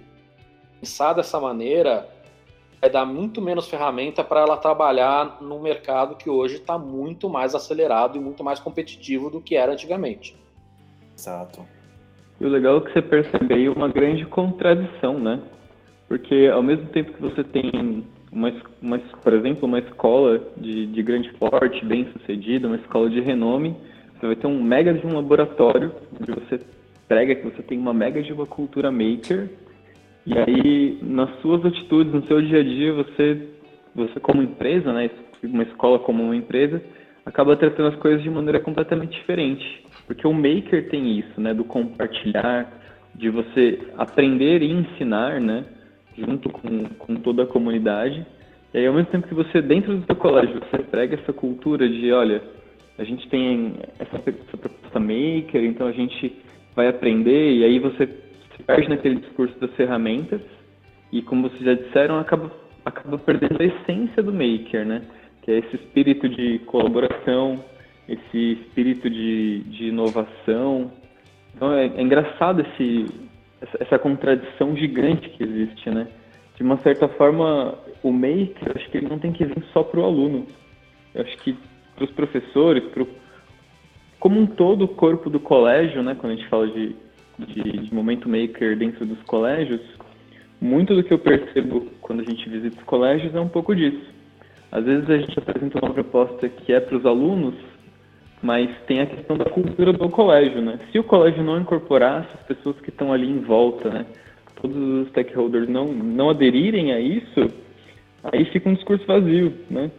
[0.81, 2.09] pensar dessa maneira
[2.81, 7.55] vai dar muito menos ferramenta para ela trabalhar num mercado que hoje está muito mais
[7.55, 10.35] acelerado e muito mais competitivo do que era antigamente.
[11.17, 11.65] Exato.
[12.39, 15.41] E o legal é que você percebe aí uma grande contradição, né?
[16.07, 21.01] Porque ao mesmo tempo que você tem uma, uma por exemplo, uma escola de, de
[21.01, 23.75] grande porte, bem sucedida, uma escola de renome,
[24.25, 26.59] você vai ter um mega de um laboratório onde você
[27.07, 29.49] prega que você tem uma mega de uma cultura maker
[30.25, 33.47] e aí, nas suas atitudes, no seu dia a dia, você,
[33.93, 35.11] você como empresa, né,
[35.43, 36.81] uma escola como uma empresa,
[37.23, 39.85] acaba tratando as coisas de maneira completamente diferente.
[40.07, 42.73] Porque o maker tem isso, né, do compartilhar,
[43.13, 45.63] de você aprender e ensinar, né,
[46.17, 48.25] junto com, com toda a comunidade.
[48.73, 51.88] E aí, ao mesmo tempo que você, dentro do seu colégio, você prega essa cultura
[51.88, 52.41] de, olha,
[52.97, 56.36] a gente tem essa, essa proposta maker, então a gente
[56.75, 58.08] vai aprender, e aí você
[58.55, 60.41] se perde naquele discurso das ferramentas
[61.12, 62.51] e, como vocês já disseram, acaba,
[62.84, 65.01] acaba perdendo a essência do maker, né?
[65.41, 67.63] Que é esse espírito de colaboração,
[68.08, 70.91] esse espírito de, de inovação.
[71.53, 73.05] Então é, é engraçado esse,
[73.62, 76.08] essa, essa, contradição gigante que existe, né?
[76.55, 79.99] De uma certa forma, o maker, acho que ele não tem que vir só para
[79.99, 80.47] o aluno.
[81.13, 81.58] Eu acho que
[81.95, 83.08] para os professores, pro,
[84.19, 86.15] como um todo o corpo do colégio, né?
[86.15, 86.95] Quando a gente fala de
[87.38, 89.81] de, de momento maker dentro dos colégios,
[90.62, 94.13] muito do que eu percebo quando a gente visita os colégios é um pouco disso.
[94.71, 97.55] Às vezes a gente apresenta uma proposta que é para os alunos,
[98.41, 100.79] mas tem a questão da cultura do colégio, né?
[100.91, 104.05] Se o colégio não incorporasse as pessoas que estão ali em volta, né?
[104.62, 107.51] Todos os stakeholders não, não aderirem a isso,
[108.23, 109.91] aí fica um discurso vazio, né?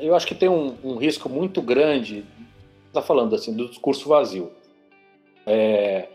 [0.00, 2.24] Eu acho que tem um, um risco muito grande,
[2.88, 4.50] está falando assim, do discurso vazio.
[5.46, 6.08] É,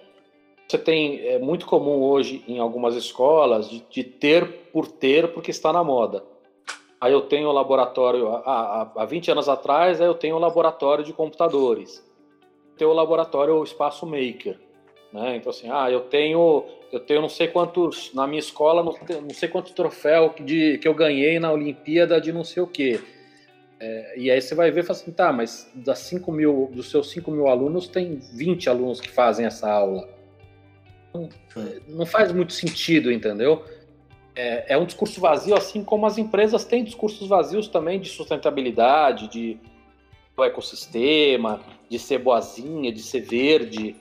[0.68, 5.52] você tem, é muito comum hoje em algumas escolas de, de, ter por ter porque
[5.52, 6.24] está na moda.
[7.00, 11.04] Aí eu tenho o laboratório, há, há 20 anos atrás, aí eu tenho o laboratório
[11.04, 12.04] de computadores.
[12.78, 14.60] Tenho o laboratório o Espaço Maker.
[15.14, 15.36] Né?
[15.38, 19.30] Então assim, ah, eu tenho, eu tenho não sei quantos, na minha escola, não, não
[19.30, 23.00] sei quantos troféus de, que eu ganhei na Olimpíada de não sei o quê.
[23.80, 26.90] É, e aí você vai ver e fala assim, tá, mas das 5 mil, dos
[26.90, 30.08] seus 5 mil alunos, tem 20 alunos que fazem essa aula.
[31.14, 31.30] Não,
[31.88, 33.64] não faz muito sentido, entendeu?
[34.36, 39.30] É, é, um discurso vazio, assim como as empresas têm discursos vazios também de sustentabilidade,
[39.30, 39.58] de
[40.36, 43.96] do ecossistema, de ser boazinha, de ser verde.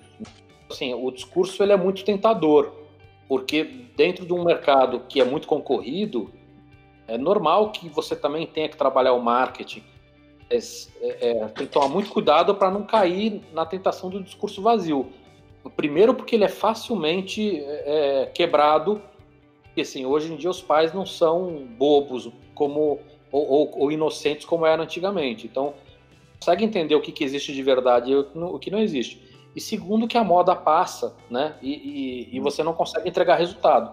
[0.68, 2.72] Assim, o discurso ele é muito tentador,
[3.28, 3.62] porque
[3.96, 6.32] dentro de um mercado que é muito concorrido,
[7.06, 9.82] é normal que você também tenha que trabalhar o marketing.
[10.50, 10.56] É,
[11.00, 15.10] é, é tem que tomar muito cuidado para não cair na tentação do discurso vazio.
[15.76, 19.00] Primeiro, porque ele é facilmente é, é, quebrado.
[19.62, 23.00] Porque, assim, hoje em dia os pais não são bobos como
[23.32, 25.46] ou, ou, ou inocentes como eram antigamente.
[25.46, 25.74] Então,
[26.38, 29.20] consegue entender o que, que existe de verdade e o que não existe.
[29.56, 31.56] E segundo, que a moda passa, né?
[31.62, 33.92] E, e, e você não consegue entregar resultado.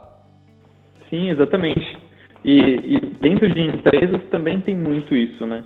[1.09, 2.00] Sim, exatamente.
[2.43, 5.63] E, e, dentro de empresas também tem muito isso, né?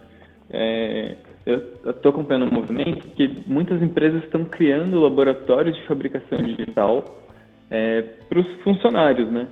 [0.49, 7.23] É, eu estou acompanhando um movimento que muitas empresas estão criando laboratórios de fabricação digital
[7.69, 9.47] é, para os funcionários, né?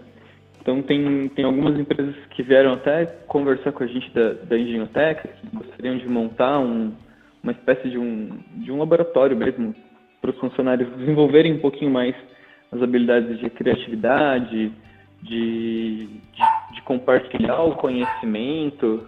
[0.61, 5.27] Então tem, tem algumas empresas que vieram até conversar com a gente da, da Engenhotech,
[5.27, 6.93] que gostariam de montar um,
[7.43, 9.75] uma espécie de um, de um laboratório mesmo
[10.21, 12.15] para os funcionários desenvolverem um pouquinho mais
[12.71, 14.71] as habilidades de criatividade,
[15.21, 19.07] de, de, de, compartilhar o conhecimento.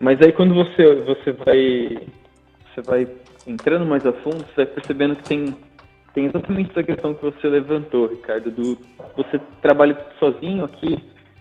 [0.00, 2.08] Mas aí quando você, você vai
[2.74, 3.08] você vai
[3.46, 5.56] entrando mais a fundo, você vai percebendo que tem,
[6.12, 8.78] tem exatamente essa questão que você levantou, Ricardo, do
[9.16, 10.98] você trabalha sozinho aqui,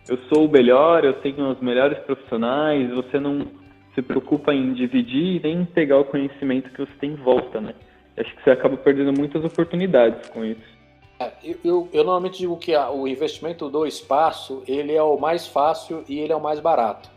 [0.07, 3.47] eu sou o melhor, eu tenho os melhores profissionais, você não
[3.95, 7.73] se preocupa em dividir nem pegar o conhecimento que você tem em volta, né?
[8.17, 10.82] Acho que você acaba perdendo muitas oportunidades com isso.
[11.19, 15.17] É, eu, eu, eu, normalmente digo que a, o investimento do espaço ele é o
[15.17, 17.09] mais fácil e ele é o mais barato.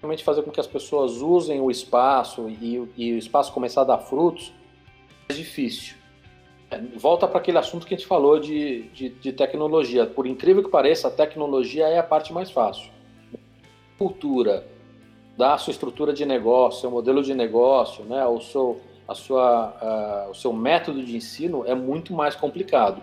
[0.00, 3.84] Realmente fazer com que as pessoas usem o espaço e, e o espaço começar a
[3.84, 4.52] dar frutos
[5.28, 5.96] é difícil.
[6.70, 10.06] É, volta para aquele assunto que a gente falou de, de, de, tecnologia.
[10.06, 12.90] Por incrível que pareça, a tecnologia é a parte mais fácil.
[13.98, 14.66] Cultura,
[15.36, 20.34] da sua estrutura de negócio, seu modelo de negócio, né, o seu a sua, o
[20.34, 23.02] seu método de ensino é muito mais complicado.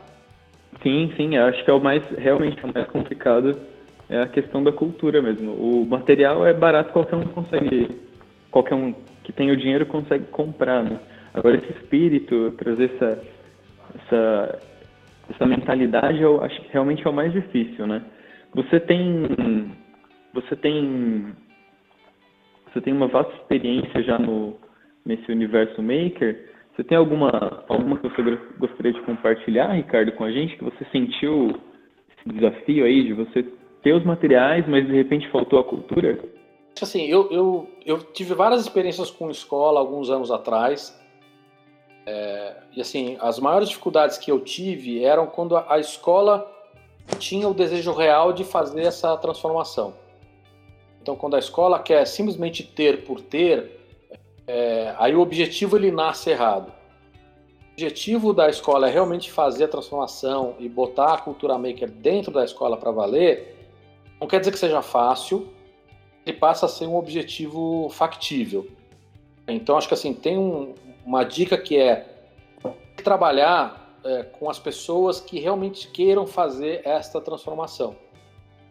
[0.81, 3.57] Sim, sim, acho que é o mais realmente é o mais complicado
[4.09, 5.53] é a questão da cultura mesmo.
[5.53, 7.89] O material é barato, qualquer um consegue,
[8.51, 10.99] qualquer um que tem o dinheiro consegue comprar, né?
[11.33, 13.23] Agora esse espírito, trazer essa
[13.95, 14.59] essa
[15.29, 18.03] essa mentalidade, eu acho que realmente é o mais difícil, né?
[18.53, 19.71] Você tem
[20.33, 21.33] você tem
[22.71, 24.57] você tem uma vasta experiência já no
[25.05, 26.51] nesse universo maker.
[26.75, 30.85] Você tem alguma, alguma que você gostaria de compartilhar, Ricardo, com a gente, que você
[30.91, 31.49] sentiu
[32.17, 33.43] esse desafio aí de você
[33.83, 36.17] ter os materiais, mas de repente faltou a cultura?
[36.81, 40.99] Assim, eu, eu, eu tive várias experiências com escola alguns anos atrás.
[42.05, 46.49] É, e assim, as maiores dificuldades que eu tive eram quando a, a escola
[47.19, 49.93] tinha o desejo real de fazer essa transformação.
[51.01, 53.82] Então, quando a escola quer simplesmente ter por ter,
[54.47, 56.71] é, aí o objetivo ele nasce errado.
[56.71, 62.31] O objetivo da escola é realmente fazer a transformação e botar a cultura maker dentro
[62.31, 63.57] da escola para valer.
[64.19, 65.51] Não quer dizer que seja fácil,
[66.25, 68.67] ele passa a ser um objetivo factível.
[69.47, 70.75] Então acho que assim tem um,
[71.05, 72.07] uma dica que é
[73.03, 77.95] trabalhar é, com as pessoas que realmente queiram fazer esta transformação.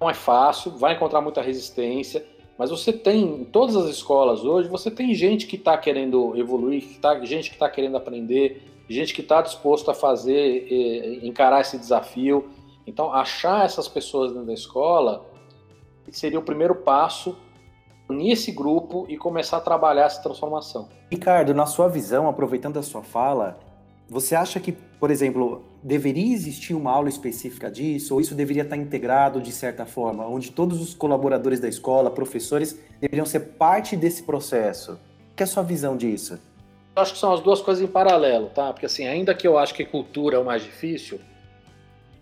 [0.01, 2.27] Não é fácil, vai encontrar muita resistência,
[2.59, 6.83] mas você tem, em todas as escolas hoje, você tem gente que está querendo evoluir,
[6.83, 11.61] que tá, gente que está querendo aprender, gente que está disposto a fazer, eh, encarar
[11.61, 12.51] esse desafio.
[12.87, 15.25] Então, achar essas pessoas dentro da escola
[16.11, 17.37] seria o primeiro passo
[18.09, 20.89] unir esse grupo e começar a trabalhar essa transformação.
[21.11, 23.59] Ricardo, na sua visão, aproveitando a sua fala,
[24.09, 28.77] você acha que, por exemplo, deveria existir uma aula específica disso, ou isso deveria estar
[28.77, 34.23] integrado de certa forma, onde todos os colaboradores da escola, professores, deveriam ser parte desse
[34.23, 34.93] processo?
[35.37, 36.41] Qual é a sua visão disso?
[36.95, 38.73] Eu acho que são as duas coisas em paralelo, tá?
[38.73, 41.19] Porque assim, ainda que eu acho que cultura é o mais difícil,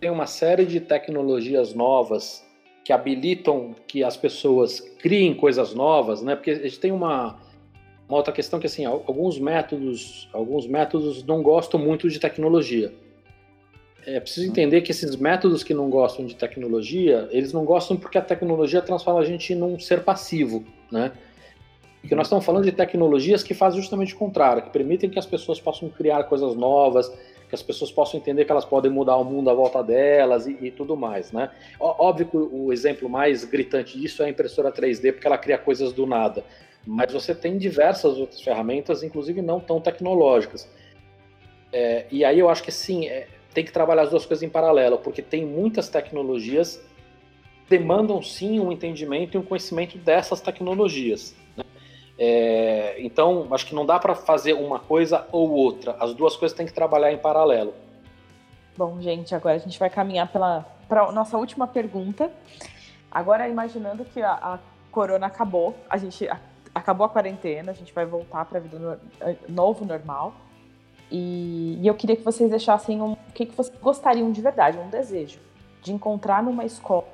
[0.01, 2.43] tem uma série de tecnologias novas
[2.85, 6.35] que habilitam que as pessoas criem coisas novas, né?
[6.35, 7.39] Porque a gente tem uma,
[8.09, 12.93] uma outra questão que assim, alguns métodos, alguns métodos não gostam muito de tecnologia.
[14.07, 18.17] É preciso entender que esses métodos que não gostam de tecnologia, eles não gostam porque
[18.17, 21.13] a tecnologia transforma a gente num ser passivo, né?
[22.01, 25.27] Porque nós estamos falando de tecnologias que fazem justamente o contrário, que permitem que as
[25.27, 27.13] pessoas possam criar coisas novas,
[27.47, 30.57] que as pessoas possam entender que elas podem mudar o mundo à volta delas e,
[30.63, 31.51] e tudo mais, né?
[31.79, 35.93] Óbvio que o exemplo mais gritante disso é a impressora 3D, porque ela cria coisas
[35.93, 36.43] do nada.
[36.87, 40.67] Mas você tem diversas outras ferramentas, inclusive não tão tecnológicas.
[41.73, 44.49] É, e aí eu acho que sim, é, tem que trabalhar as duas coisas em
[44.49, 46.81] paralelo, porque tem muitas tecnologias
[47.71, 51.37] demandam sim um entendimento e um conhecimento dessas tecnologias.
[52.19, 55.97] É, então, acho que não dá para fazer uma coisa ou outra.
[56.01, 57.73] As duas coisas têm que trabalhar em paralelo.
[58.77, 60.65] Bom, gente, agora a gente vai caminhar para
[61.03, 62.31] a nossa última pergunta.
[63.09, 64.59] Agora, imaginando que a, a,
[64.91, 66.41] corona acabou, a gente a,
[66.75, 70.35] acabou a quarentena, a gente vai voltar para a vida no, eh, novo, normal.
[71.11, 74.79] E, e, eu queria que vocês deixassem um, o que, que vocês gostariam de verdade,
[74.79, 75.41] um desejo
[75.83, 77.07] de encontrar numa escola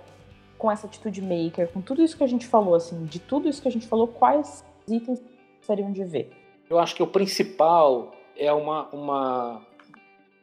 [0.58, 3.60] com essa atitude maker, com tudo isso que a gente falou, assim, de tudo isso
[3.60, 5.22] que a gente falou, quais itens
[5.58, 6.30] gostariam de ver?
[6.68, 9.66] Eu acho que o principal é uma, uma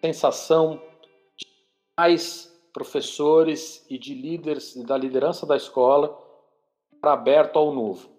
[0.02, 0.82] sensação
[1.38, 1.48] de
[1.98, 6.18] mais professores e de líderes da liderança da escola
[7.00, 8.13] para aberto ao novo.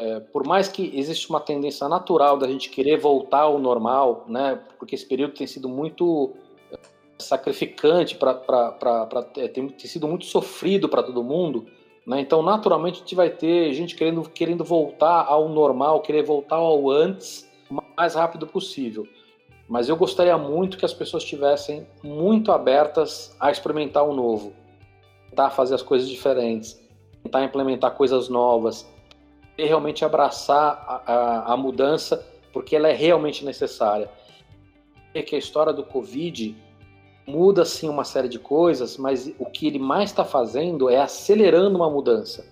[0.00, 4.58] É, por mais que exista uma tendência natural da gente querer voltar ao normal, né,
[4.78, 6.32] porque esse período tem sido muito
[6.72, 6.78] é,
[7.18, 8.40] sacrificante para
[9.36, 11.66] é, tem, tem sido muito sofrido para todo mundo,
[12.06, 12.18] né?
[12.18, 16.88] Então, naturalmente, a gente vai ter gente querendo, querendo voltar ao normal, querer voltar ao
[16.88, 19.06] antes o mais rápido possível.
[19.68, 24.54] Mas eu gostaria muito que as pessoas estivessem muito abertas a experimentar o novo,
[25.28, 26.80] tentar fazer as coisas diferentes,
[27.22, 28.88] tentar implementar coisas novas,
[29.56, 34.10] realmente abraçar a, a, a mudança, porque ela é realmente necessária.
[35.14, 36.56] É que a história do Covid
[37.26, 41.76] muda sim uma série de coisas, mas o que ele mais está fazendo é acelerando
[41.76, 42.46] uma mudança.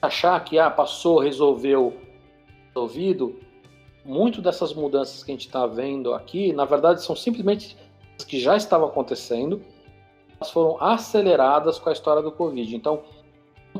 [0.00, 1.94] Achar que ah, passou, resolveu,
[2.68, 3.40] resolvido,
[4.04, 7.76] muito dessas mudanças que a gente está vendo aqui, na verdade, são simplesmente
[8.18, 9.62] as que já estavam acontecendo,
[10.36, 12.76] elas foram aceleradas com a história do Covid.
[12.76, 13.02] Então,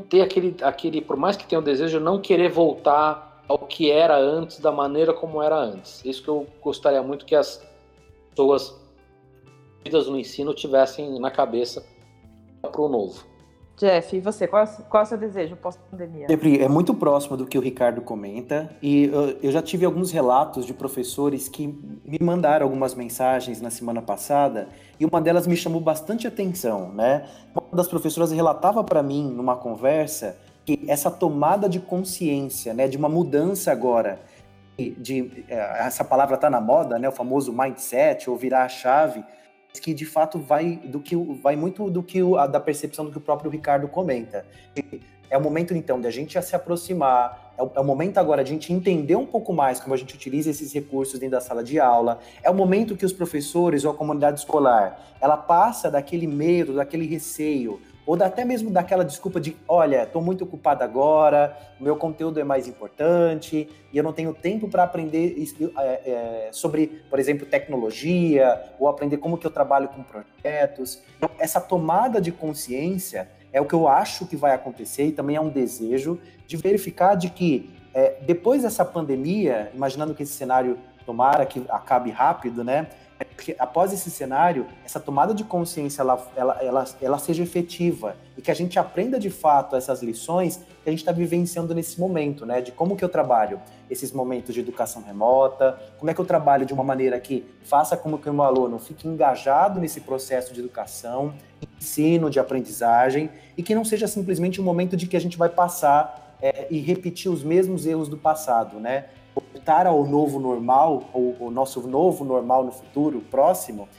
[0.01, 4.17] ter aquele, aquele, por mais que tenha o desejo, não querer voltar ao que era
[4.17, 6.03] antes, da maneira como era antes.
[6.03, 7.65] Isso que eu gostaria muito que as
[8.31, 8.75] pessoas
[10.07, 11.85] no ensino tivessem na cabeça
[12.61, 13.25] para o novo.
[13.77, 14.47] Jeff, e você?
[14.47, 16.27] Qual, qual é o seu desejo pós-pandemia?
[16.29, 20.65] É muito próximo do que o Ricardo comenta, e eu, eu, já tive alguns relatos
[20.65, 25.81] de professores que me mandaram algumas mensagens na semana passada, e uma delas me chamou
[25.81, 27.27] bastante atenção, né?
[27.53, 32.97] Uma das professoras relatava para mim, numa conversa, que essa tomada de consciência, né, de
[32.97, 34.19] uma mudança agora,
[34.77, 39.23] de, é, essa palavra está na moda, né, o famoso mindset, ou virar a chave,
[39.79, 43.17] que de fato vai do que vai muito do que a, da percepção do que
[43.17, 44.45] o próprio Ricardo comenta.
[45.29, 48.43] É o momento então de a gente se aproximar, é o, é o, momento agora
[48.43, 51.41] de a gente entender um pouco mais como a gente utiliza esses recursos dentro da
[51.41, 52.19] sala de aula.
[52.43, 57.07] É o momento que os professores ou a comunidade escolar, ela passa daquele medo, daquele
[57.07, 62.43] receio, ou até mesmo daquela desculpa de, olha, estou muito ocupado agora, meu conteúdo é
[62.43, 65.35] mais importante e eu não tenho tempo para aprender
[65.77, 71.01] é, é, sobre, por exemplo, tecnologia ou aprender como que eu trabalho com projetos.
[71.17, 75.35] Então, essa tomada de consciência é o que eu acho que vai acontecer e também
[75.35, 80.77] é um desejo de verificar de que é, depois dessa pandemia, imaginando que esse cenário
[81.05, 82.87] tomara que acabe rápido, né?
[83.37, 88.41] Que após esse cenário, essa tomada de consciência ela, ela, ela, ela seja efetiva e
[88.41, 92.45] que a gente aprenda de fato essas lições que a gente está vivenciando nesse momento,
[92.45, 92.61] né?
[92.61, 96.65] De como que eu trabalho esses momentos de educação remota, como é que eu trabalho
[96.65, 100.59] de uma maneira que faça com que o meu aluno fique engajado nesse processo de
[100.59, 101.33] educação,
[101.77, 105.49] ensino, de aprendizagem e que não seja simplesmente um momento de que a gente vai
[105.49, 109.05] passar é, e repetir os mesmos erros do passado, né?
[109.35, 113.89] Voltar ao novo normal, ou o nosso novo normal no futuro próximo,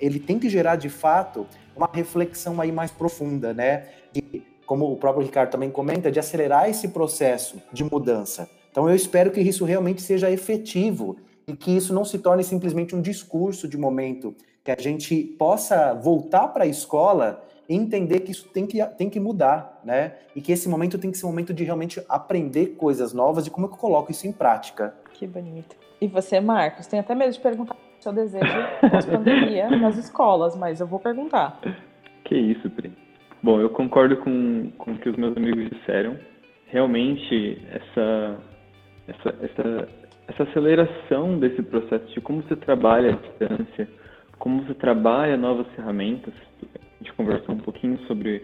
[0.00, 3.88] ele tem que gerar de fato uma reflexão aí mais profunda, né?
[4.12, 8.48] De, como o próprio Ricardo também comenta, de acelerar esse processo de mudança.
[8.70, 11.16] Então eu espero que isso realmente seja efetivo
[11.46, 15.94] e que isso não se torne simplesmente um discurso de momento, que a gente possa
[15.94, 20.14] voltar para a escola e entender que isso tem que, tem que mudar, né?
[20.34, 23.50] E que esse momento tem que ser um momento de realmente aprender coisas novas e
[23.50, 24.94] como eu coloco isso em prática.
[25.12, 25.76] Que bonito.
[26.00, 28.46] E você, Marcos, tem até medo de perguntar o seu desejo
[28.90, 31.60] pós-pandemia nas escolas, mas eu vou perguntar.
[32.24, 32.92] Que isso, Pri.
[33.42, 36.16] Bom, eu concordo com, com o que os meus amigos disseram.
[36.66, 38.38] Realmente, essa,
[39.06, 39.88] essa, essa,
[40.28, 43.88] essa aceleração desse processo de como você trabalha à distância,
[44.38, 46.34] como você trabalha novas ferramentas,
[47.00, 48.42] a gente conversou um pouquinho sobre,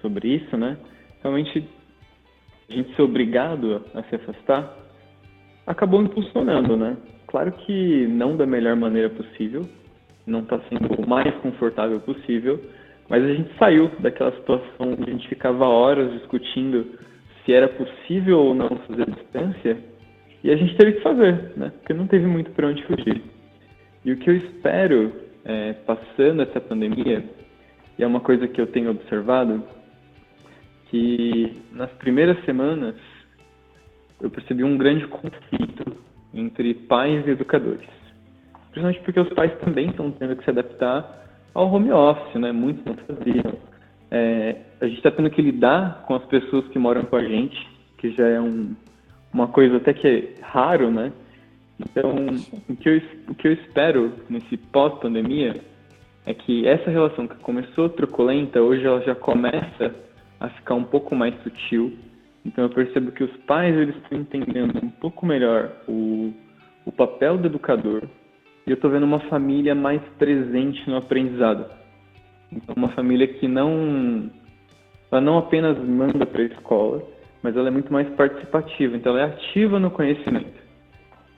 [0.00, 0.76] sobre isso, né?
[1.22, 1.68] Realmente,
[2.68, 4.82] a gente ser obrigado a se afastar
[5.66, 6.96] acabou impulsionando, né?
[7.26, 9.62] Claro que não da melhor maneira possível,
[10.26, 12.60] não está sendo o mais confortável possível,
[13.08, 16.98] mas a gente saiu daquela situação onde a gente ficava horas discutindo
[17.44, 19.78] se era possível ou não fazer a distância,
[20.44, 21.72] e a gente teve que fazer, né?
[21.78, 23.22] Porque não teve muito para onde fugir.
[24.04, 25.12] E o que eu espero,
[25.44, 27.24] é, passando essa pandemia,
[27.98, 29.62] e é uma coisa que eu tenho observado,
[30.90, 32.94] que nas primeiras semanas
[34.20, 35.96] eu percebi um grande conflito
[36.32, 37.88] entre pais e educadores.
[38.70, 41.22] Principalmente porque os pais também estão tendo que se adaptar
[41.54, 42.52] ao home office, né?
[42.52, 43.58] Muitos não faziam.
[44.10, 47.56] É, a gente está tendo que lidar com as pessoas que moram com a gente,
[47.98, 48.74] que já é um,
[49.32, 51.12] uma coisa até que é raro, né?
[51.80, 52.14] Então,
[52.68, 55.60] o que eu, o que eu espero nesse pós-pandemia
[56.24, 59.94] é que essa relação que começou truculenta, hoje ela já começa
[60.38, 61.96] a ficar um pouco mais sutil.
[62.44, 66.32] Então eu percebo que os pais eles estão entendendo um pouco melhor o,
[66.84, 68.02] o papel do educador
[68.66, 71.66] e eu estou vendo uma família mais presente no aprendizado.
[72.50, 74.30] Então, uma família que não,
[75.10, 77.02] ela não apenas manda para a escola,
[77.42, 78.96] mas ela é muito mais participativa.
[78.96, 80.62] Então, ela é ativa no conhecimento.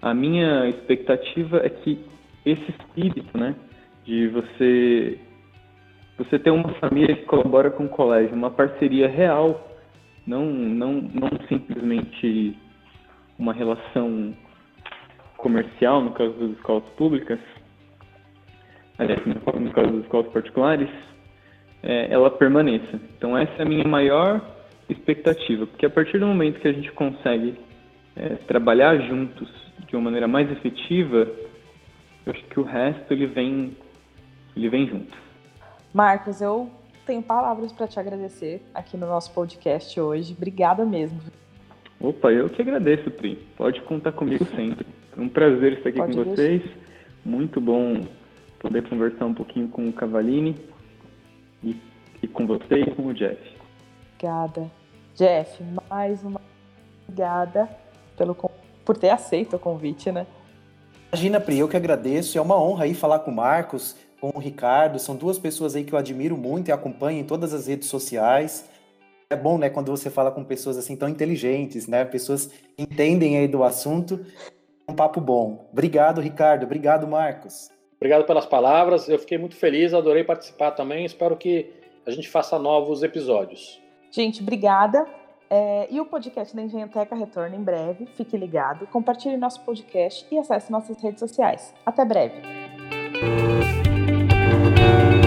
[0.02, 1.98] A minha expectativa é que
[2.44, 3.54] esse espírito, né,
[4.04, 5.18] de você
[6.16, 9.76] você ter uma família que colabora com o colégio, uma parceria real,
[10.26, 12.56] não não não simplesmente
[13.38, 14.34] uma relação
[15.36, 17.38] comercial, no caso das escolas públicas,
[18.98, 20.88] aliás, no caso das escolas particulares,
[21.82, 23.00] é, ela permaneça.
[23.16, 24.40] Então essa é a minha maior
[24.88, 27.58] expectativa, porque a partir do momento que a gente consegue
[28.16, 29.48] é, trabalhar juntos
[29.86, 31.28] de uma maneira mais efetiva,
[32.26, 33.76] eu acho que o resto ele vem,
[34.56, 35.16] ele vem junto.
[35.92, 36.70] Marcos, eu
[37.06, 40.34] tenho palavras para te agradecer aqui no nosso podcast hoje.
[40.36, 41.20] Obrigada mesmo.
[42.00, 43.36] Opa, eu que agradeço, Pri.
[43.56, 44.86] Pode contar comigo sempre.
[45.16, 46.62] É um prazer estar aqui Pode com vocês.
[47.24, 48.00] Muito bom
[48.58, 50.56] poder conversar um pouquinho com o Cavalini
[51.62, 51.76] e,
[52.22, 53.40] e com você e com o Jeff.
[54.14, 54.70] Obrigada.
[55.14, 56.40] Jeff, mais uma
[57.06, 57.68] obrigada
[58.16, 58.34] pelo,
[58.84, 60.26] por ter aceito o convite, né?
[61.12, 62.36] Imagina, Pri, eu que agradeço.
[62.36, 63.96] É uma honra aí falar com o Marcos,
[64.32, 64.98] com o Ricardo.
[64.98, 68.70] São duas pessoas aí que eu admiro muito e acompanho em todas as redes sociais.
[69.28, 72.04] É bom, né, quando você fala com pessoas assim tão inteligentes, né?
[72.04, 74.24] Pessoas que entendem aí do assunto
[74.88, 75.68] um papo bom.
[75.72, 76.64] Obrigado, Ricardo.
[76.64, 77.70] Obrigado, Marcos.
[77.96, 79.08] Obrigado pelas palavras.
[79.08, 81.04] Eu fiquei muito feliz, adorei participar também.
[81.04, 81.72] Espero que
[82.06, 83.80] a gente faça novos episódios.
[84.10, 85.06] Gente, obrigada.
[85.50, 88.06] É, e o podcast da Engenhoteca retorna em breve.
[88.14, 91.74] Fique ligado, compartilhe nosso podcast e acesse nossas redes sociais.
[91.84, 92.40] Até breve.
[94.84, 95.23] thank you.